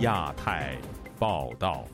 [0.00, 0.78] 亚太
[1.18, 1.84] 报道，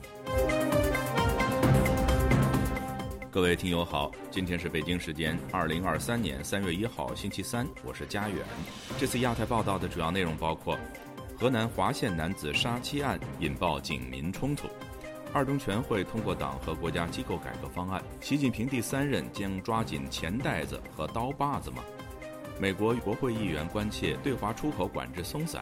[3.29, 8.37] 各位听友好，今天是北京时间二零二三年三月一号星期三，我是佳远。
[8.97, 10.79] 这次亚太报道的主要内容包括：
[11.37, 14.67] 河南滑县男子杀妻案引爆警民冲突；
[15.33, 21.83] 二中全会通过党和国家机构改革方案；习近平第三任将抓紧钱袋子和刀把子吗？
[22.57, 25.61] 美国国会议员关切对华出口管制松散。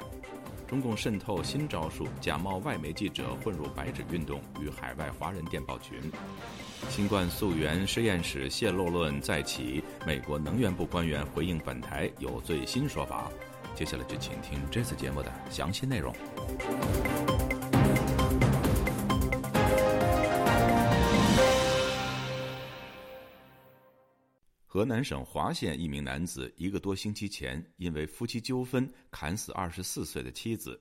[0.68, 6.00] 中共渗透新招数，假冒外媒记者混入白纸运动与海外华人电报群。
[6.90, 13.32] 新冠溯源实验室泄露论再起，美国能源部官员回应本台有最新说法。
[13.76, 16.14] 接下来就请听这次节目的详细内容。
[24.76, 30.78] 河南省滑县一名男子一个多星期前因为夫妻纠纷砍死二十四岁的妻子，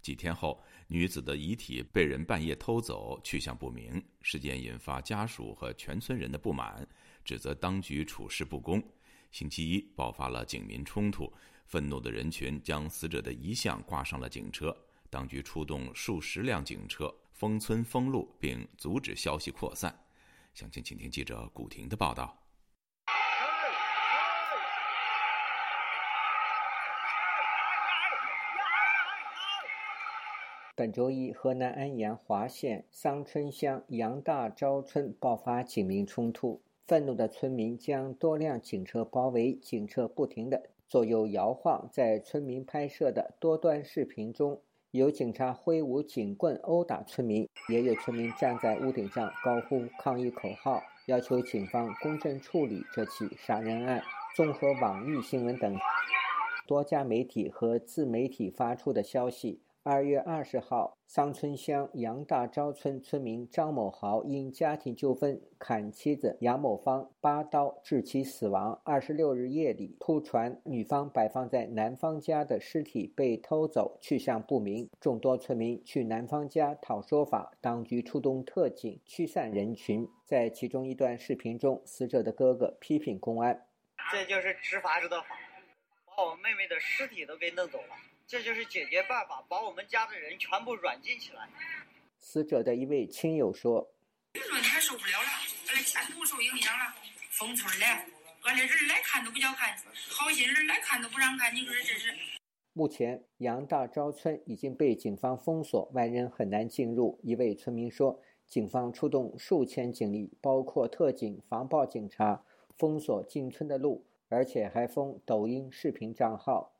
[0.00, 4.02] 几天后女子的遗体被人半夜偷走，去向不明。
[4.22, 6.88] 事件引发家属和全村人的不满，
[7.22, 8.82] 指责当局处事不公。
[9.30, 11.30] 星期一爆发了警民冲突，
[11.66, 14.74] 愤怒的人群将死者的遗像挂上了警车，
[15.10, 19.94] 当局出动数十辆警车封村封路，并阻止消息扩散。
[20.54, 22.43] 详情，请听记者古婷的报道。
[30.76, 41.88] 本周一，河南安阳滑县桑村乡杨大昭村爆发警民冲突，愤怒的村民将多辆警车包围，警车不停地左右摇晃。
[41.92, 54.02] 在村民拍摄的多段视频中，有警察挥舞警棍殴打村民，也有村民站在屋顶上高呼抗议口号，要求警方公正处理这起杀人案。
[54.34, 55.78] 综合网易新闻等
[56.66, 59.60] 多家媒体和自媒体发出的消息。
[59.86, 68.80] 二月二十号，桑村乡杨大昭村村民张某豪因家庭纠纷砍妻子杨某芳八刀，致其死亡。
[68.82, 74.88] 二十六日夜里，突传女方摆放在男方家的尸体被偷走，去向不明。
[74.98, 80.08] 众多村民去男方家讨说法，当局出动特警驱散人群。
[80.24, 83.66] 在其中一段视频中，死者的哥哥批评公安
[84.10, 85.36] ：“这就是执法者的法，
[86.06, 87.88] 把我妹妹的尸体都给弄走了。”
[88.26, 91.48] 这就是解决办法，把我们家的人全部软禁起来。
[92.18, 93.92] 死者的一位亲友说
[94.34, 95.28] ：“说你还受不了了，
[95.68, 96.94] 俺的前途受影响了，
[97.30, 97.86] 封村了，
[98.44, 99.76] 俺的人来看都不叫看，
[100.08, 102.14] 好心人来看都不让看，你说这是？”
[102.72, 107.20] 目前，杨大钊村已经被警方封锁，外人很难进入。
[107.22, 112.42] 一位村民说：“警方出动数千警力，包括特警、防暴警察，
[112.76, 116.72] 封锁进村的路，而且还封抖音视频账号。”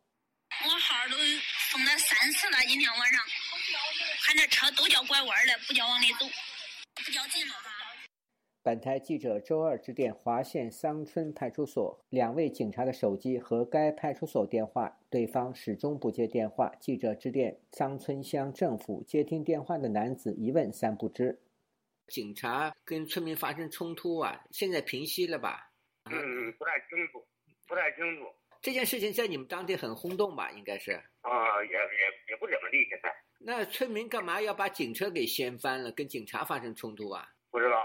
[2.24, 3.20] 我号都封了三次了，今天晚上，
[4.22, 6.24] 看这车都叫拐弯了，不叫往里走，
[7.04, 7.70] 不叫进了吧。
[8.62, 16.74] 本台记者周二致电华县桑村派出所，两位警察的手机和该派出所电话，对方始终不接电话。
[16.80, 21.38] 记者致电桑村乡政府，接听电话的男子一问三不知。
[22.06, 25.70] 警察跟村民发生冲突啊，现在平息了吧？
[26.10, 27.22] 嗯，不太清楚，
[27.68, 28.24] 不太清楚。
[28.64, 30.50] 这件事情在你们当地很轰动吧？
[30.52, 32.78] 应该是啊，也也也不怎么地。
[32.88, 37.28] 现在那村民干嘛要把警车给掀翻了，跟警察发生冲突啊？
[37.50, 37.76] 不知道，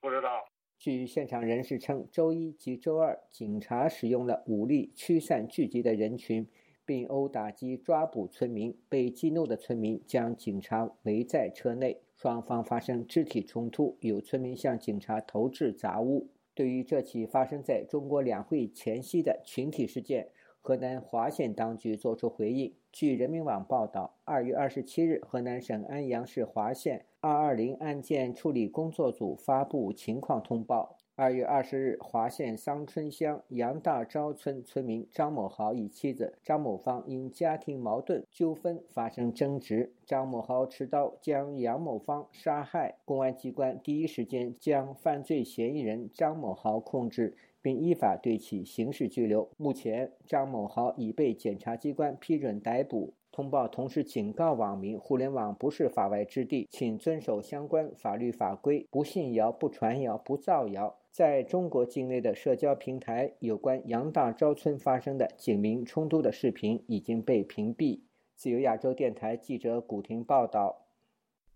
[0.00, 0.48] 不知道。
[0.78, 6.48] 据现场人士称，周一及周二，警察使用了武力驱散聚集的人群，
[6.86, 8.80] 并殴打及抓捕村民。
[8.88, 16.30] 被激怒的村民将警察围在车内，双方发生肢体冲突，有村民向警察投掷杂物。
[16.58, 22.74] 对于这起发生在中国两会前夕的群体事件，河南滑县当局作出回应。
[22.90, 30.97] 据人民网报道，二月二十七日，河南省安阳市滑县二二零案件处理工作组发布情况通报。
[31.20, 42.94] 二月二十日，滑县桑村乡杨大昭村村民张某豪与妻子张某芳因家庭矛盾纠纷发生争执，张某豪持刀将杨某芳杀害。
[43.04, 49.50] 公安机关第一时间将犯罪嫌疑人张某豪控制，并依法对其刑事拘留。
[49.56, 53.12] 目前，张某豪已被检察机关批准逮捕。
[53.32, 60.96] 通报同时警告网民：互联网不是法外之地，请遵守相关法律法规，不信谣、不传谣、不造谣。
[61.10, 68.00] 在中国境内的社交平台，有关杨大钊村发生的警民冲突的视频已经被屏蔽。
[68.36, 70.86] 自由亚洲电台记者古婷报道。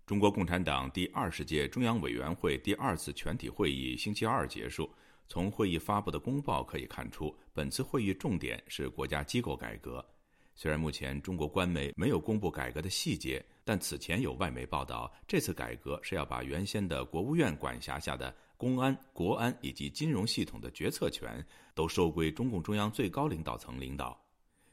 [0.04, 4.90] 中国共产党第二十届中央委员会第二次全体会议星期二结束。
[5.28, 10.04] 从会议发布的公报可以看出，本次会议重点是国家机构改革。
[10.54, 21.44] 虽然目前中国官媒没有公布改革的细节，但此前有外媒报道，这次改革是要把原先的国务院管辖下的公安、国安以及金融系统的决策权
[21.74, 24.16] 都收归中共中央最高领导层领导。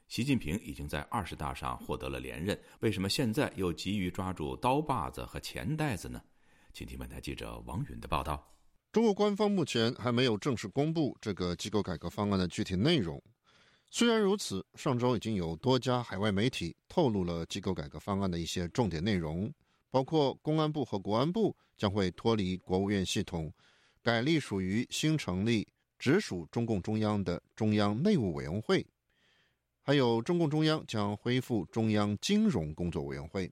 [0.06, 6.22] 习近平已经在二十大上获得了连任，为什么现在又急于抓住刀把子和钱袋子呢？
[6.72, 8.54] 请听本台记者王允的报道。
[8.92, 13.20] 中国官方目前还没有正式公布这个机构改革方案的具体内容。
[13.90, 19.52] 虽然如此，上周已经有多家海外媒体透露了机构改革方案的一些重点内容，
[19.90, 23.52] 包括公安部和国安部将会脱离国务院系统，
[24.02, 25.66] 改隶属于新成立、
[25.98, 28.86] 直属中共中央的中央内务委员会，
[29.82, 33.50] 还有中共中央将恢复中央金融工作委员会。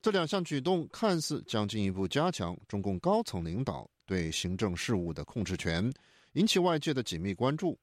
[0.00, 5.90] 这两项举动看似将进一步加强中共高层领导对行政事务的控制权，
[6.34, 7.78] 引起外界的紧密关注。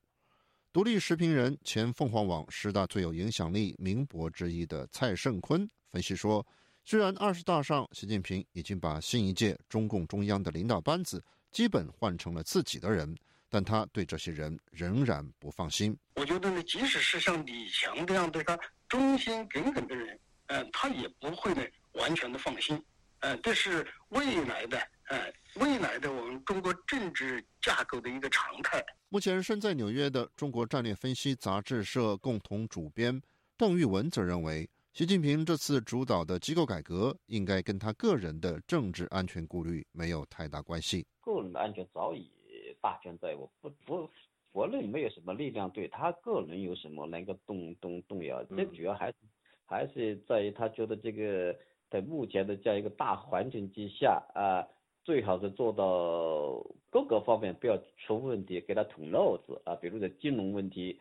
[0.72, 6.46] 独立时评人、前凤凰网十大最有影响力名博之一的蔡胜坤分析说
[6.86, 11.22] ：“虽然二十大上，习近平已经把新一届中共中央的领导班子
[11.52, 13.16] 基本换成了自己的人，
[13.50, 15.98] 但他对这些人仍然不放心。
[16.16, 18.58] 我觉得呢，即使是像李强这样对他
[18.88, 21.62] 忠心耿耿的人，嗯，他也不会呢
[21.94, 22.82] 完全的放心。
[23.20, 28.84] 嗯，这是未来的，嗯，未来的我们中国政治架构的一个常态。
[29.10, 33.22] 目前身在纽约的中国战略分析杂志社共同主编
[33.58, 41.06] 邓玉文则认为，习近平这次主导的机构改革应该跟他个人的政治安全顾虑没有太大关系。
[41.22, 42.30] 个人的安全早已
[42.82, 44.10] 大权在握，不不
[44.52, 48.44] 国内没有什么力量对他个人有什么能够动动动摇。
[48.44, 49.16] 这主要还是
[49.66, 51.56] 还是在于他觉得这个。
[51.90, 54.64] 在目前的这样一个大环境之下啊，
[55.04, 59.76] 最好是做到各个方面不要出问题，给他捅漏子啊。
[59.76, 60.98] 比如在金融问题，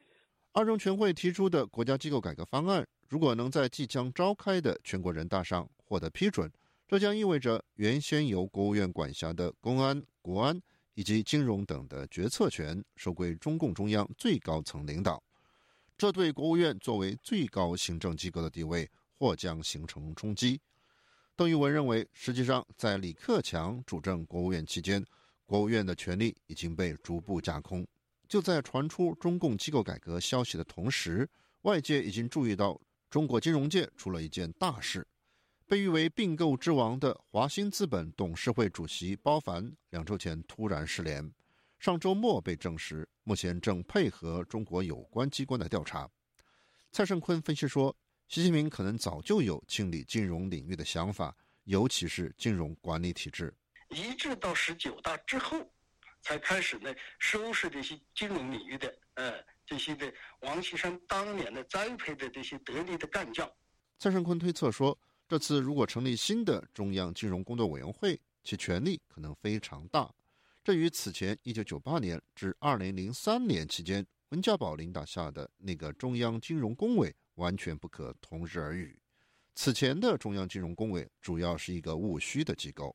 [0.52, 6.49] 二中全会提出的国家机构改革方案，如果能在即将召开的全国人大上获得批准，
[6.87, 10.62] 这将意味着原先由国务院管辖的公安、国安
[10.95, 15.21] 以及金融等的决策权收归中共中央最高层领导，
[15.99, 20.61] 这对国务院作为最高行政机构的地位或将形成冲击。
[21.35, 25.05] 邓玉文认为，实际上在李克强主政国务院期间，
[25.47, 27.85] 国务院的权力已经被逐步架空。
[28.29, 31.29] 就在传出中共机构改革消息的同时，
[31.62, 32.81] 外界已经注意到
[33.11, 35.07] 中国金融界出了一件大事：
[35.67, 41.31] 被誉为并购之王的华兴资本董事会主席包凡两周前突然失联，
[41.79, 46.09] 上周末被证实，目前正配合中国有关机关的调查。
[46.93, 47.95] 蔡胜坤分析说。
[48.29, 53.53] 习近平可能早就有清理金融领域的想法，尤其是金融管理体制。
[53.89, 55.69] 一直到十九大之后，
[56.23, 59.33] 才开始呢收拾这些金融领域的呃
[59.70, 63.49] 这些的王岐山当年的栽培的这些得力的干将。
[64.00, 70.12] 蔡胜坤推测说，这次如果成立新的中央金融工作委员会，其权力可能非常大。
[70.64, 77.14] 这与此前一九九八年至二零零三年期间温家宝领导下的那个中央金融工委。
[77.37, 79.00] 完全不可同日而语。
[79.55, 82.94] 此前的中央金融工委主要是一个务虚的机构。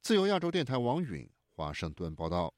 [0.00, 2.54] 自由亚洲电台王允华盛顿报道。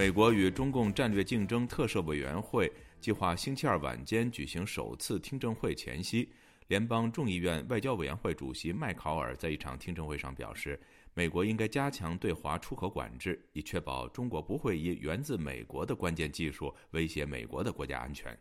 [0.00, 6.26] 美国与中共战略竞争特设委员会计划星期二晚间举行首次听证会前夕。
[6.68, 10.80] 联邦众议院外交委员会主席麦考尔在一场听证会上表示，
[11.12, 18.34] 美国应该加强对华出口管制，以确保中国不会以源自美国的关键技术威胁美国的国家安全。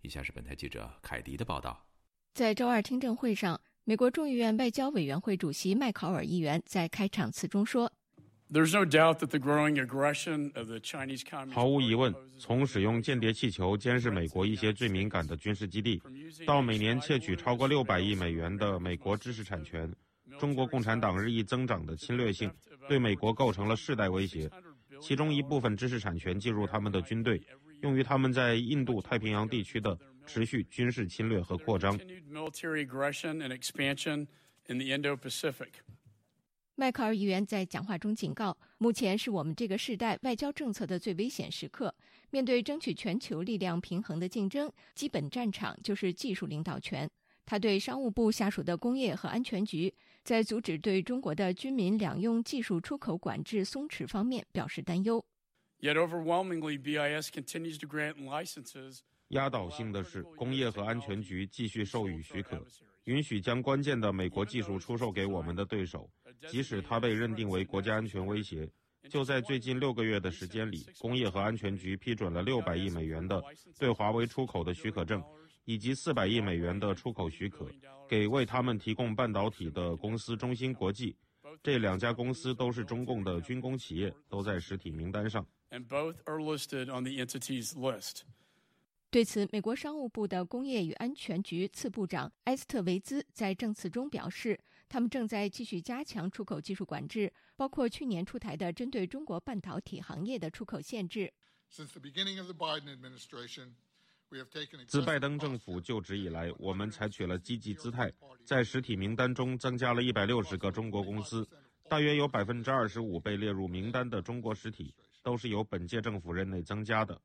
[0.00, 1.84] 以下是本台记者凯迪的报道。
[2.32, 7.92] 在周二听证会上，美国众议院外交委员会主席麦考尔议员在开场词中说。
[11.54, 16.02] 毫无疑问，从使用间谍气球监视美国一些最敏感的军事基地，
[16.46, 19.90] 到每年窃取超过六百亿美元的美国知识产权，
[20.38, 22.52] 中国共产党日益增长的侵略性
[22.86, 24.50] 对美国构成了世代威胁。
[25.00, 27.40] 其中一部分知识产权进入他们的军队，
[27.80, 31.98] 用于他们在印度太平洋地区的持续军事侵略和扩张。
[36.74, 41.94] 迈克尔议员在讲话中警告：“目前是我们这个时代外交政策的最危险时刻。
[42.30, 47.08] 面对争取全球力量平衡的竞争，基本战场就是技术领导权。”
[47.44, 49.92] 他对商务部下属的工业和安全局
[50.24, 55.22] 在阻止对中国的军民两用技术出口管制松弛方面表示担忧。
[59.28, 62.64] 压倒性的是，工业和安全局继续授予许可。
[63.04, 66.08] 允许将关键的美国技术出售给我们的对手，
[66.48, 68.68] 即使它被认定为国家安全威胁。
[69.10, 73.42] 就在最近六个月的时间里，工业和安全局批准了六百亿美元的
[73.76, 75.20] 对华为出口的许可证，
[75.64, 77.66] 以及四百亿美元的出口许可，
[78.08, 81.16] 给为他们提供半导体的公司中芯国际。
[81.60, 85.44] 这两家公司都是中共的军工企业，都在实体名单上。
[89.12, 101.30] 对此，美国商务部的工业与安全局次部长埃斯特维兹在证词中表示，他们正在继续加强出口技术管制，包括去年出台的针对中国半导体行业的出口限制。
[104.88, 108.10] 自拜登政府就职以来，我们采取了积极姿态，
[108.46, 111.46] 在实体名单中增加了一百六十个中国公司，
[111.86, 117.20] 大约有百分之二十五被列入名单的中国实体都是由本届政府任内增加的。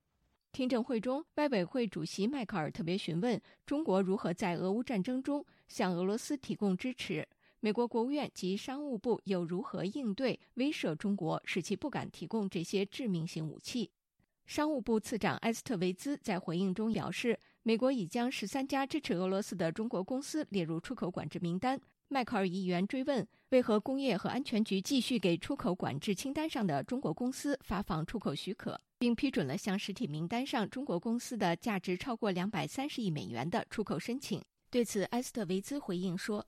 [0.57, 7.23] 听证会中，外委会主席迈克尔特别询问中国如何在俄乌战争中向俄罗斯提供支持，
[7.59, 13.91] 美国国务院及商务部又如何应对威慑中国，使其不敢提供这些致命性武器？
[14.47, 21.79] 商务部次长埃斯特维兹在回应中表示，美国已将十三家支持俄罗斯的中国公司列入出口管制名单。
[22.07, 28.81] 迈克尔议员追问，为何工业和安全局继续给出口管制清单上的中国公司发放出口许可？
[28.99, 34.41] 并批准了向实体名单上中国公司的价值超过两百三十亿美元的出口申请。
[34.69, 36.45] 对此，埃斯特维兹回应说：“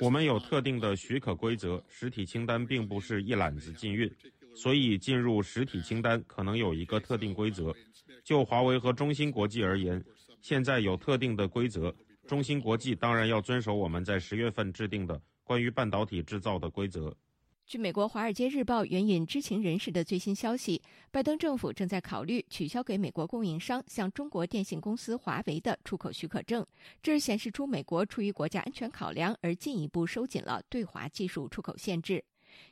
[0.00, 4.08] 我们有特定的许可规则，实体清单并不是一揽子禁运，
[4.54, 7.74] 所以进入实体清单可能有一个特定规则。
[8.22, 10.02] 就华为和中芯国际而言，
[10.40, 11.92] 现在有特定的规则。
[12.28, 17.12] 中芯国际当然要遵守我们在十月份制定的关于半导体制造的规则。”
[17.64, 26.66] 据美国《华尔街日报》援引知情人士的最新消息，拜登政府正在考虑取消给美国供应商向中国电信公司华为的出口许可证，
[27.02, 32.22] 这显示出美国出于国家安全考量而进一步收紧了对华技术出口限制。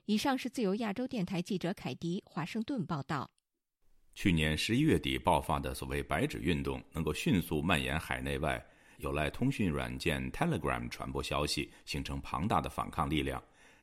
[0.05, 3.31] 以上是自由亚洲电台记者凯迪华盛顿报道。
[4.15, 8.63] 去年十一月底爆发的所谓“白纸运动”能够迅速蔓延海内外，
[8.99, 13.43] 有赖通讯软件 Telegram 传播消息，形成庞大的反抗力量。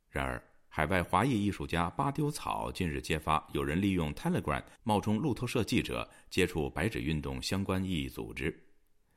[0.10, 8.56] 然而，海外华裔艺术家巴丢草近日揭发，有人利用 Telegram 冒充路透社记者，接触白纸运动相关异议组织。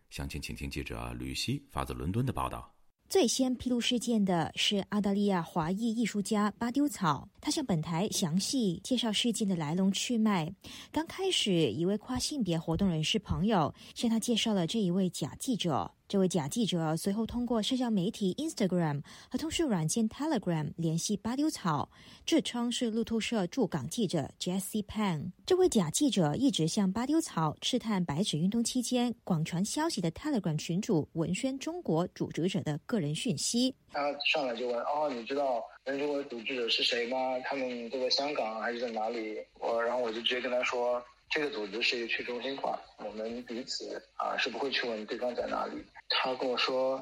[0.08, 2.74] 详情，请听记者吕希发自伦敦的报道。
[3.08, 10.54] 最先披露事件的是澳大利亚华裔艺术家巴丢草，他向本台详细介绍事件的来龙去脉。
[10.92, 15.92] 刚开始，一位跨性别活动人士朋友向他介绍了这一位假记者。
[16.10, 19.00] 这位假记者随后通过社交媒体 Instagram
[19.30, 21.88] 和通讯软件 Telegram 联系巴丢草，
[22.26, 25.30] 自称是路透社驻港记者 Jesse Pang。
[25.46, 33.72] 这位假记者一直向巴丢草试探白纸运动期间广传消息的 Telegram 群主文宣中国组织者的个人讯息。
[33.92, 34.00] 他
[34.32, 37.16] 上来就问：“哦，你知道文中国组织者是谁吗？
[37.44, 41.00] 他们都在香港还是在哪里？”我然后我就直接跟他说。
[41.30, 45.82] 这个组织是一个去中心化，我们彼此啊是不会去问对方在哪里。
[46.08, 47.00] 他跟我说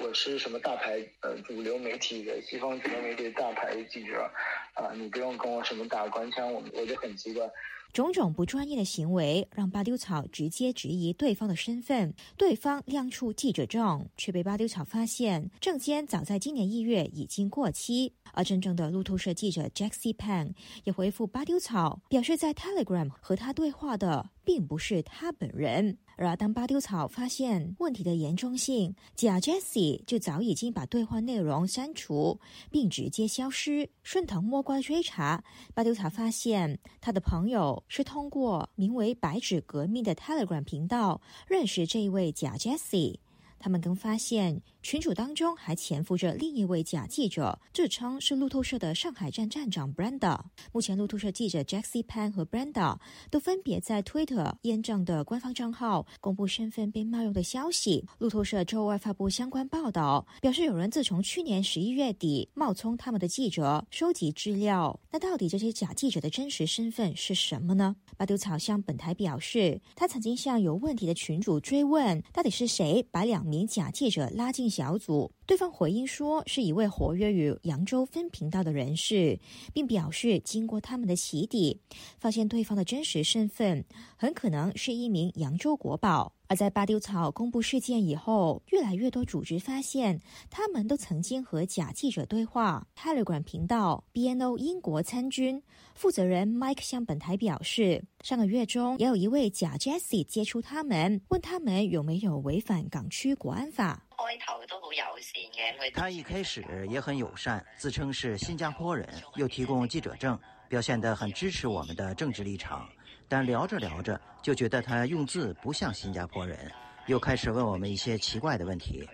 [0.00, 4.28] 我是什么大牌呃主流媒体的西方主流媒体大牌记者，
[4.74, 7.48] 啊你不用跟我什么打官腔，我我就很奇怪。
[7.90, 18.14] 种种不专业的行为让巴丢草直接质疑对方的身份，对方亮出记者证，却被巴丢草发现证件早在今年一月已经过期。
[18.34, 20.52] 而真正的路透社记者 Jackie Pan
[20.84, 25.96] 也回复巴丢草，表示在 Telegram 和他对话的并不是他本人。
[26.18, 32.40] 而当巴丢草发现问题的严重性，假 Jesse 就早已经把对话内容删除，
[32.72, 33.88] 并直接消失。
[34.02, 35.44] 顺藤摸瓜追查，
[35.74, 43.20] 巴丢草发现他的朋友是通过名为“白纸革命”的 Telegram 频道认识这一位假 Jesse。
[43.58, 50.38] 他们更发现，群主当中还潜伏着另一位假记者，自称是路透社的上海站站长 Brenda。
[50.72, 52.96] 目前，路透社记者 Jackie Pan 和 Brenda
[53.30, 58.04] 都分别在 Twitter 验证的官方账号公布身份被冒用的消息。
[58.18, 64.98] 路透社周二发布相关报道，表示有人自从去年十一月底冒充他们的记者收集资料。
[65.10, 67.96] 那到底这些假记者的真实身份是什么呢？
[68.16, 79.40] 巴丢草向本台表示，他曾经向有问题的群主追问，到底是谁把两名假记者拉进小组，对方回应说是一位活跃于扬州分频道的人士，
[79.72, 81.80] 并表示经过他们的洗底，
[82.18, 83.84] 发现对方的真实身份
[84.16, 86.34] 很可能是一名扬州国宝。
[86.50, 92.86] 而在巴丢草公布事件以后，越来越多组织发现，他们都曾经和假记者对话。
[92.96, 95.62] Telegram 频道 BNO 英国参军
[95.94, 104.02] 负责人 Mike 向本台表示，上个月中也有一位假 Jesse 接触他们，问他们有没有违反港区国安法。
[104.16, 112.88] 开头都好友善嘅，他一开始也很友善，自称是新加坡人，又提供记者证，表现得很支持我们的政治立场。
[113.28, 116.58] 但聊着聊着，就觉得他用字不像新加坡人，
[117.06, 119.08] 又开始问我们一些奇怪的问题，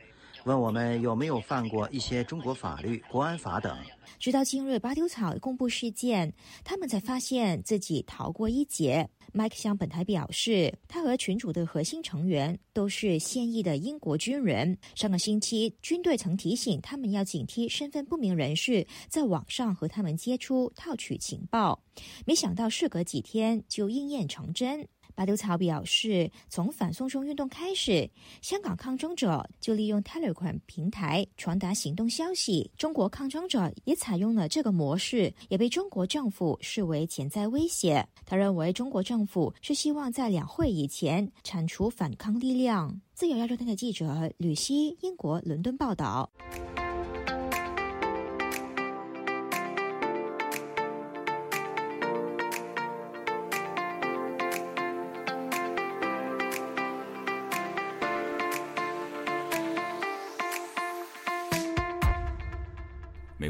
[0.45, 3.77] 问我们有没有犯过一些中国法律、国安法等。
[4.19, 6.33] 直到今日巴丢草公布事件，
[6.63, 9.09] 他们才发现自己逃过一劫。
[9.33, 14.77] Mike 向本台表示，他和群主的核心成员都是现役的英国军人。
[14.95, 21.83] 上个星期，军队曾提醒他们要警惕身份不明人士在网上和他们接触，套取情报。
[22.27, 24.87] 没想到，事隔几天就应验成真。
[25.15, 28.11] 巴丢草表示，从反送中运动开始，
[28.43, 32.71] 香港抗争者就利用 Telegram 平台传达行动消息。
[32.77, 38.07] 中国抗争者也采用了这个模式，也被中国政府视为潜在威胁。
[38.27, 43.01] 他认为，中国政府是希望在两会以前铲除反抗力量。
[43.15, 46.29] 自由亚洲电台记者吕希，英国伦敦报道。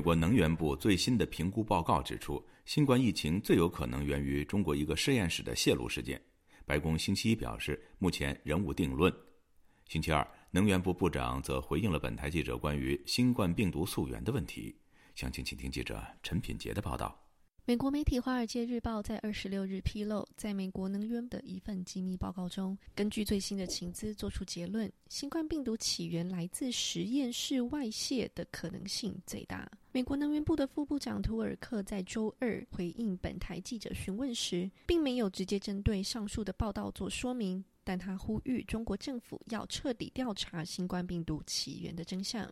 [0.04, 6.20] 国能源部最新的评估报告指出，新冠疫情最有可能源于中国一个实验室的泄露事件。
[6.66, 9.11] 白宫星期一表示，目前仍无定论。
[9.88, 14.76] 星期二，能源部部长则回应了本台记者关于新冠病毒溯源的问题。
[15.14, 17.23] 详情，请听记者陈品杰的报道。
[17.66, 29.66] 美国媒体《华尔街日报》在二十六日披露，在美国能源的一份机密报告中，根据最新的情资作出结论：新冠病毒起源来自实验室外泄的可能性最大。
[29.92, 37.64] 美国能源部的副部长图尔克在周二回应本台记者询问时，并没有直接针对上述的报道做说明。
[37.84, 42.50] 但他呼吁中国政府要彻底调查新冠病毒起源的真相。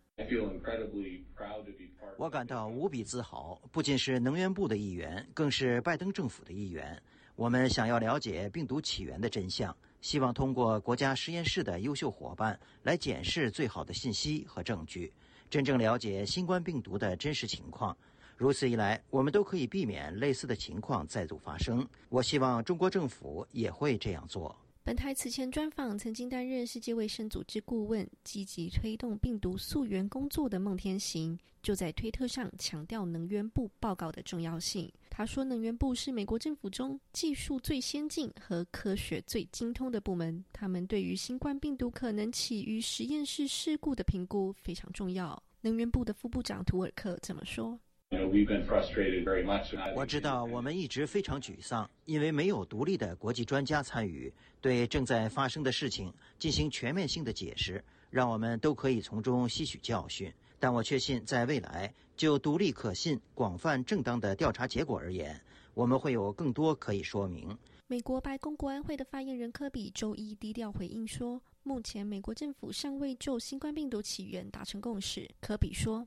[2.18, 7.02] 我感到无比自豪，不仅是能源部的一员，更是拜登政府的一员。
[7.34, 15.10] 我们想要了解病毒起源的真相，希望通过国家实验室的优秀伙伴来检视最好的信息和证据，
[15.48, 17.96] 真正了解新冠病毒的真实情况。
[18.36, 21.88] 如此一来，我们都可以避免类似的情况再度发生。
[22.10, 24.54] 我希望中国政府也会这样做。
[24.84, 34.92] 本台此前专访曾经担任世界卫生组织顾问、积极推动病毒溯源工作的孟天行，就在推特上强调能源部报告的重要性。
[35.08, 47.78] 他说：“能源部是美国政府中技术最先进和科学最精通的部门，他们对于新冠病毒可能起于实验室事故的评估非常重要。”能源部的副部长图尔克怎么说。
[49.96, 60.32] 我知道我们一直非常沮丧，因为没有独立的国际专家参与对正在发生的事情进行全面性的解释，让我们都可以从中吸取教训。
[60.58, 65.40] 但我确信，在未来，就独立、可信、广泛、正当的调查结果而言，
[65.74, 67.56] 我们会有更多可以说明。
[67.88, 71.40] 美国白宫国安会的发言人科比周一低调回应说。
[71.64, 75.30] 目前，美国政府尚未就新冠病毒起源达成共识。
[75.40, 76.04] 科比说：“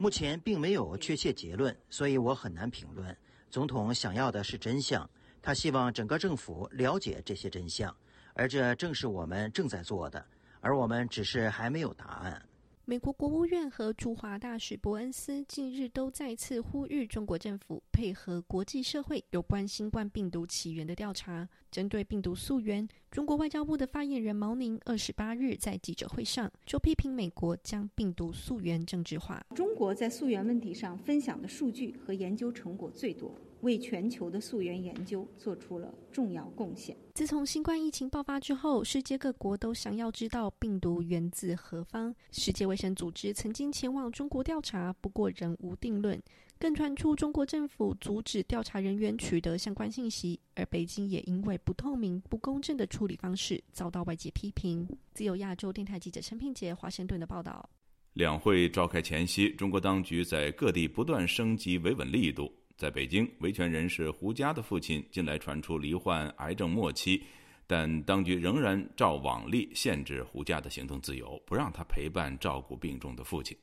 [0.00, 3.14] 目前并没有确切结论，所以我很难评论。
[3.50, 5.08] 总统想要的是真相，
[5.42, 7.94] 他希望整个政府了解这些真相，
[8.32, 10.26] 而这正是我们正在做的，
[10.60, 12.42] 而我们只是还没有答案。”
[12.90, 21.46] 美国国务院和驻华大使伯恩斯近日都再次呼吁中国政府配合国际社会有关新冠病毒起源的调查。
[21.70, 29.44] 针对病毒溯源，中国外交部的发言人毛宁二十八日在记者会上就批评美国将病毒溯源政治化。
[29.54, 33.34] 中国在溯源问题上分享的数据和研究成果最多。
[33.60, 36.96] 为全球的溯源研究做出了重要贡献。
[37.14, 42.14] 自从新冠疫情爆发之后，世界各国都想要知道病毒源自何方。
[42.30, 46.20] 世界卫生组织曾经前往中国调查，不过仍无定论。
[46.60, 54.84] 更传出中国政府阻止调查人员取得相关信息，而北京也因为不透明、不公正的处理方式遭到外界批评。
[55.14, 57.68] 自由亚洲电台记者陈平杰华盛顿的报道。
[58.14, 62.52] 两会召开前夕，中国当局在各地不断升级维稳力度。
[62.78, 67.20] 在北京，维权人士胡佳的父亲近来传出罹患癌症末期，
[67.66, 73.58] 但当局仍然照往例限制胡佳的行动自由，不让他陪伴照顾病重的父亲。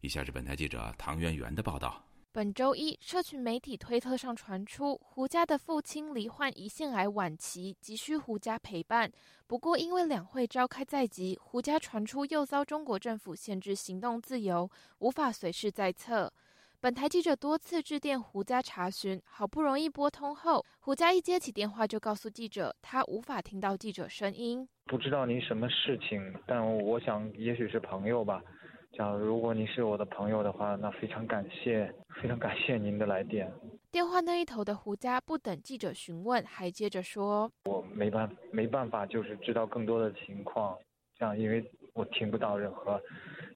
[0.00, 2.02] 以下是本台记者唐媛媛的报道。
[2.32, 9.12] 本周一，社群媒体推特上传出胡家的父亲罹患胰腺癌晚期，急需胡家陪伴。
[9.46, 16.32] 不过，因为两会召开在即，胡家传出又遭中国政府限制行动自由，无法随时在侧。
[16.78, 24.68] 本台记者多次致电胡家查询，好不容易拨通后，胡家一接起电话就告诉记者，他无法听到记者声音。
[24.84, 28.42] 不知道您什么事情，但我想也许是朋友吧。
[28.92, 33.50] 假如果您是我的朋友的话，那非常感谢，非常感谢您的来电。
[33.90, 40.76] 电话那一头的胡家不等记者询问，还接着说：“我没办没办法，就是知道更多的情况，
[41.18, 43.00] 这样因为我听不到任何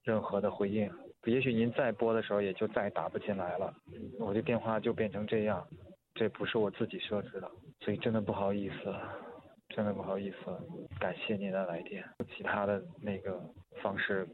[0.02, 0.90] 任何的回应。”
[1.24, 3.74] 也许您再拨的时候也就再打不进来了，
[4.18, 5.66] 我的电话就变成这样，
[6.14, 8.94] 这不是我自己设置的，所以真的不好意思，
[9.68, 10.36] 真的不好意思，
[10.98, 12.02] 感谢您的来电，
[12.34, 13.38] 其他的那个
[13.82, 14.26] 方式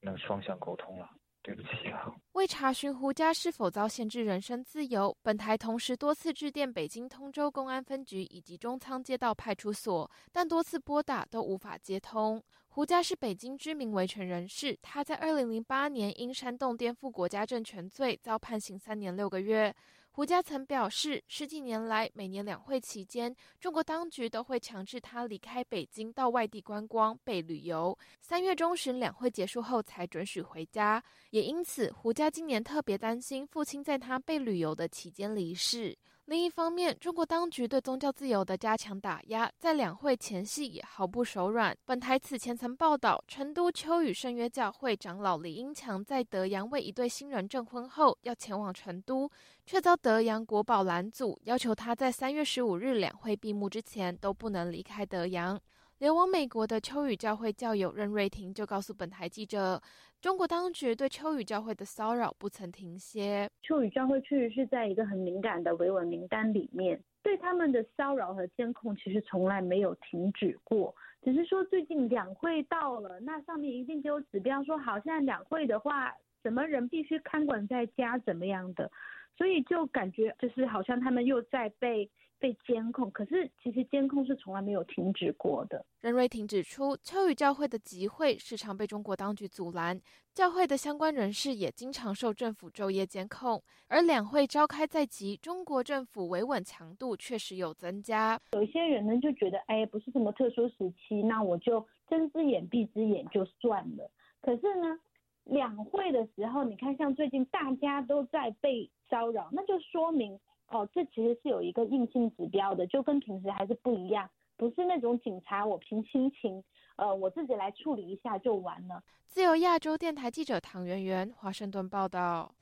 [0.00, 1.08] 能双向沟通了，
[1.42, 2.12] 对不起啊。
[2.34, 12.42] 为查询胡家是否遭限制人身自由，本台同时多次致电北京通州公安分局以及中仓街道派出所，但多次拨打都无法接通。
[12.74, 19.72] 胡家是北京知名维权人士，他在二零零八年因煽动颠覆国家政权罪遭判刑三年六个月。
[20.10, 27.96] 胡家曾表示，十几年来，每年两会期间，中国当局都会强制他离开北京到外地观光、被旅游。
[28.20, 35.96] 三月中旬两会结束后才准许回家，也因此，胡家今年特别担心父亲在他被旅游的期间离世。
[36.26, 41.76] 另一方面，中国当局对宗教自由的加强打压，在两会前夕也毫不手软。
[41.84, 49.30] 本台此前曾报道，成都秋雨圣约教会长老李英强在德阳为一对新人证婚后，要前往成都，
[49.66, 55.60] 却遭德阳国宝拦阻，要求他在三月十五日两会闭幕之前都不能离开德阳。
[56.00, 59.80] 流亡美国的秋雨教会教友任瑞婷就告诉本台记者。
[60.20, 63.48] 中国当局对秋雨教会的骚扰不曾停歇。
[63.62, 70.92] 秋雨教会确实是在一个很敏感的维稳名单里面，对他们的骚扰和监控其实从来没有停止过。
[71.22, 78.90] 只是说最近两会到了，那上面一定就有指标说，好，现在两会的话，什么人必须看管在家，怎么样的，
[79.36, 82.10] 所以就感觉就是好像他们又在被。
[82.38, 85.84] 被监控，可是其实监控是从来没有停止过的。
[86.00, 89.98] 任瑞婷指出，秋雨教会的集会时常被中国当局阻拦，
[90.34, 93.62] 教会的相关人士也经常受政府昼夜监控。
[93.88, 98.38] 而两会召开在即，中国政府维稳强度确实有增加。
[98.52, 104.10] 有一些人呢就觉得，哎，不是什么特殊时期，那我就睁只眼闭只眼就算了。
[104.42, 104.98] 可是呢，
[105.44, 110.38] 两会的时候，你看像最近大家都在被骚扰，那就说明。
[110.68, 116.62] 哦，这其实是有一个硬性指标的，就跟平时还是不一样，不是那种警察我凭心情，
[116.96, 119.02] 呃，我自己来处理一下就完了。
[119.26, 122.54] 自由亚洲电台记者唐媛媛，华盛顿报道。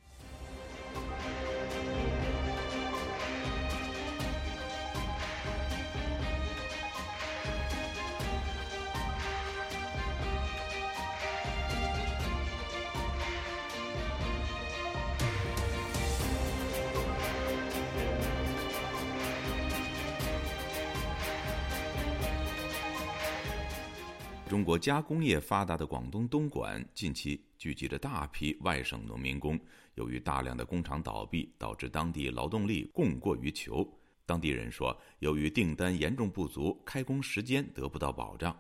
[24.53, 29.59] 中国加工业发达的广东东莞，近期聚集着大批外省农民工。
[29.95, 33.83] 由于大量的工厂倒闭，导致当地劳动力供过于求。
[34.27, 38.55] 当地人说，由于订单严重不足，开工时间得不到保障。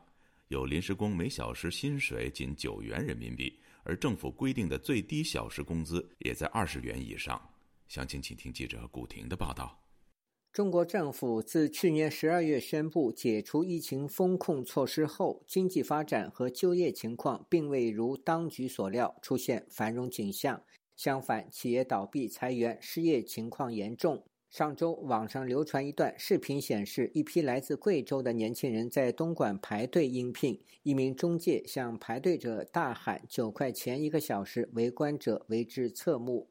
[0.48, 7.38] 有临时工每小时薪水仅九元人民币，而政府规定的最低小时工资也在二十元以上。
[7.86, 9.81] 详情，请听记者古婷的报道。
[10.52, 20.62] 中国政府自去年十二月宣布解除疫情封控措施后，经济发展和就业情况并未如当局所料出现繁荣景象。
[20.94, 24.22] 相反，企业倒闭、裁员、失业情况严重。
[24.50, 36.50] 上周，网上流传一段视频，显示一批来自贵州的年轻人在东莞排队应聘，一名中介向排队者大喊“九块钱一个小时”，围观者为之侧目。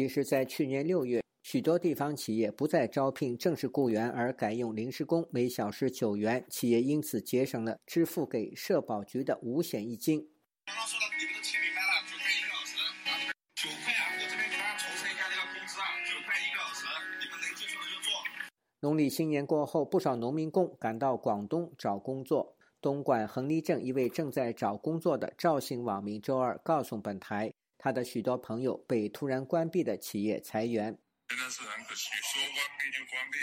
[0.00, 10.26] 其实，在去年六月，许多地方企业不再招聘正式雇员，而改用临时工，每小时九元，企业因此节省了支付给社保局的五险一金。
[10.64, 12.80] 刚刚说了，你们都听明白了，九块一个小时，
[13.56, 14.08] 九块啊！
[14.16, 16.86] 我这边给大家重申一下这个工资啊，九块一个小时，
[17.20, 18.08] 你们能接受就做。
[18.80, 22.56] 农历新年过后，不少农民工赶到广东找工作。
[22.80, 27.52] 东莞横沥镇一位正在找工作的赵姓网民周二告诉本台。
[27.82, 30.92] 他的许多朋友被突然关闭的企业裁员，
[31.28, 32.10] 真的是很可惜。
[32.20, 33.38] 说关闭就关闭，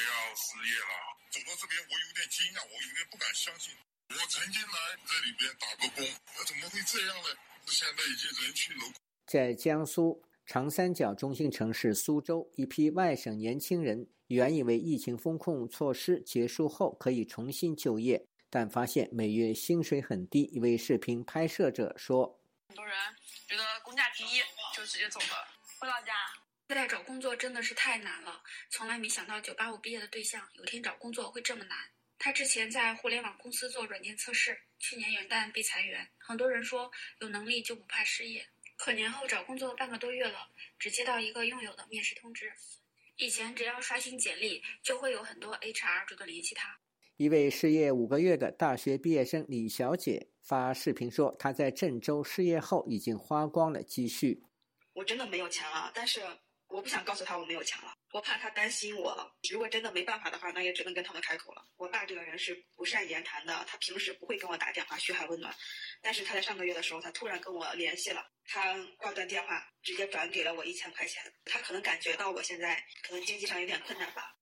[0.00, 0.96] 要失业了。
[1.28, 3.76] 走到这边，我有点惊讶，我有点不敢相信。
[4.08, 7.28] 我曾经来这里边打过工，那怎么会这样呢？
[7.66, 8.94] 现在已经人去楼空。
[9.26, 20.48] 在江苏长三角中心城市苏州，一批外省年轻人原以为疫情风控措施结束后可以重新就业，但发现每月薪水很低。
[20.52, 22.94] 一位视频拍摄者说：“很多人
[23.52, 24.24] 觉得工价低，
[24.74, 25.46] 就直接走了，
[25.78, 26.14] 回老家。
[26.68, 31.78] 现在找工作真的是太难了，从来没想到九八五毕业的对象有天找工作会这么难。”
[32.18, 36.10] 他之前在互联网公司做软件测试，去年元旦被裁员。
[36.18, 42.50] 很多人说有能力就不怕失业，可年后找工作半个多月了，只接到一个用友的面试通知。
[43.16, 46.80] 以前只要刷新简历，就会有很多 HR 主动联系他。
[47.16, 54.42] 一位失业五个月的大学毕业生李小姐发视频说，她在郑州失业后已经花光了积蓄。
[54.94, 56.20] 我真的没有钱了，但是。
[56.68, 59.30] 我不想告诉他我没有钱了，我怕他担心我。
[59.50, 61.62] 如果真的没办法的话，那也只能跟他们开口了。
[61.76, 65.54] 我爸这个人是不善言谈的，他平时不会跟我打电话嘘寒问暖，
[66.00, 71.22] 但是他在上个月的时候，他突然跟我联系了，他挂断电话，直接转给了我一千块钱。
[71.44, 74.34] 他可能感觉到我现在可能经济上有点困难吧。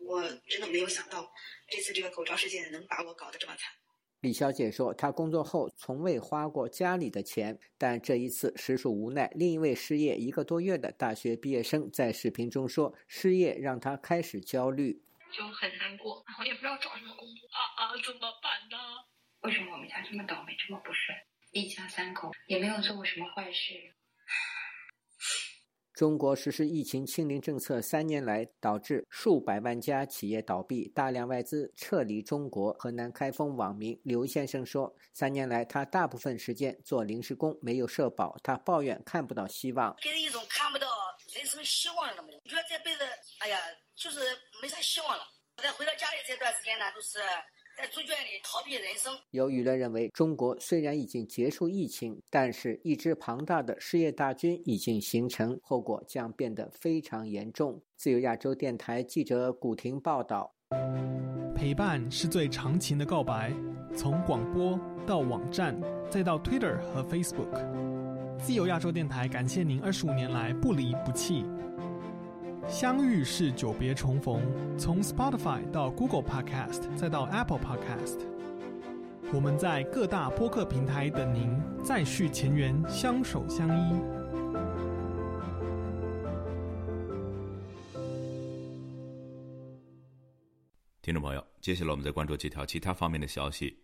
[0.00, 1.30] 我真的没有想到
[1.68, 3.72] 这次这个口罩事件能把我搞得这么惨。
[4.20, 18.76] 李小姐说：“她工作后从未花过家里的钱，但这一次实属无奈。”另一位失业一个多月的大学毕业生在视频中说：“失业让她开始焦虑，就很难过，然后也不知道找什么工作啊啊，怎么办呢？
[19.40, 21.16] 为什么我们家这么倒霉，这么不顺？
[21.52, 23.72] 一家三口也没有做过什么坏事。”
[26.00, 32.72] 中国实施疫情清零政策三年来，导致数百万家企业倒闭，大量外资撤离中国。
[32.78, 38.34] 河南开封网民刘先生说：“三年来，他大部分时间做临时工，没有社保。
[38.42, 40.88] 他抱怨看不到希望，给人一种看不到
[41.34, 43.04] 人生希望的那么觉得这辈子，
[43.40, 43.58] 哎呀，
[43.94, 44.20] 就是
[44.62, 45.22] 没啥希望了。
[45.58, 47.18] 再回到家里这段时间呢，都是。”
[47.80, 49.10] 在猪圈里逃避人生。
[49.30, 57.80] 有舆论认为，中国虽然已经结束疫情，但是一支庞大的失业大军已经形成，后果将变得非常严重。
[57.96, 60.52] 自由亚洲电台记者古婷报道。
[61.54, 63.50] 陪伴是最长情的告白，
[63.96, 65.74] 从广播到网站，
[66.10, 67.48] 再到 Twitter 和 Facebook。
[68.38, 71.46] 自由亚洲电台感谢您二十五年来不离不弃。
[72.68, 74.42] 相遇是久别重逢，
[74.78, 78.20] 从 Spotify 到 Google Podcast，再到 Apple Podcast，
[79.32, 83.94] 我们在各大播客平台等您，再续前缘，相守相依。
[91.02, 93.78] 听众朋友，接下来我们再关注几条其他方面的消息。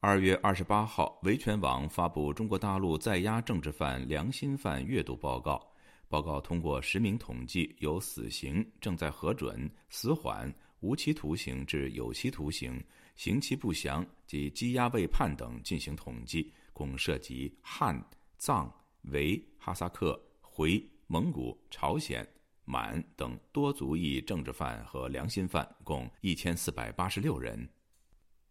[0.00, 5.71] 二月二十八号，维权网发布中国大陆在押政治犯良心犯阅读报告。
[6.12, 12.78] 报告通过实名统计，由死刑、正在核准、死缓、无期徒刑至有期徒刑、
[13.16, 17.98] 刑期不详及羁押未判等进行统计，共涉及汉、
[18.36, 18.70] 藏、
[19.04, 22.28] 维、哈萨克、回、蒙古、朝鲜、
[22.66, 27.66] 满等多族裔政治犯和良心犯，共一千四百八十六人。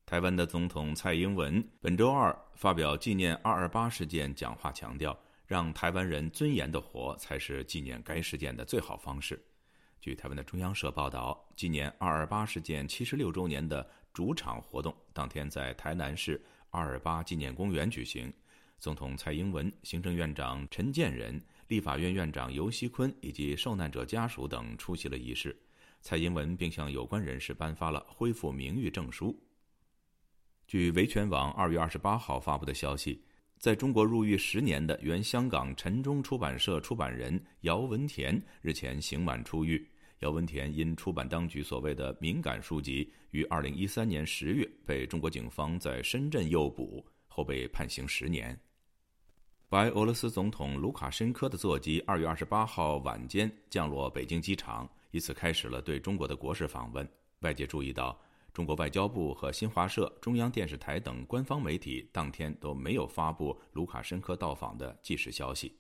[0.08, 5.16] 台湾的总统蔡英文本周二发表纪念二二八事件讲话，强调。
[5.52, 9.38] 让台湾人尊严的活，才是纪念该事件的最好方式。
[10.00, 18.32] 据台湾的中央社报道，纪念二二八事件七十六周年的主场活动当天在台南市二二八纪念公园举行。
[18.80, 21.38] 总统蔡英文、行政院长陈建仁、
[21.68, 25.54] 立法院院长游锡坤以及受难者家属等出席了仪式。
[26.00, 29.38] 蔡英文并向有关人士颁发了恢复名誉证书。
[30.66, 33.22] 据维权网二月二十八号发布的消息。
[33.62, 39.88] 在中国入狱十年的原香港陈忠出版社出版人姚文田日前刑满出狱。
[40.22, 48.60] 姚文田因出版当局所谓的敏感书籍，于二零一三年十月被中国警方在深圳诱捕，后被判刑十年。
[49.70, 57.08] 白俄罗斯总统卢卡申科的座机二月二十八号晚间降落北京机场，以此开始了对中国的国事访问。
[57.42, 58.20] 外界注意到。
[58.54, 65.78] 中国外交部和新华社、中央电视台等官方媒体当天都没有发布卢卡申科到访的即时消息。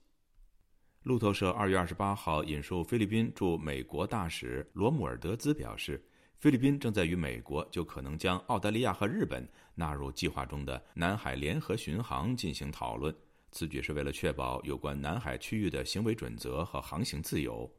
[1.03, 6.01] 路透社二月二十八号引述菲律宾驻美国大使罗姆尔德兹表示，
[6.37, 13.13] 菲律宾正在与美国就可能将澳大利亚和日本纳入计划中的南海联合巡航进行讨论。
[13.51, 17.69] 此举是为了确保有关南海区域的行为准则和航行自由。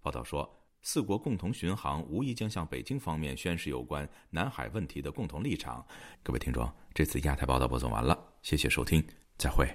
[0.00, 0.65] 报道说。
[0.88, 5.84] 四国共同巡航无疑将向北京方面宣示有关南海问题的共同立场。
[6.22, 9.04] 各位听众，这次亚太报道播送完了，谢谢收听，
[9.36, 9.66] 再会。